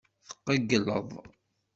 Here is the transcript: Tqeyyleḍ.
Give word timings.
Tqeyyleḍ. 0.29 1.09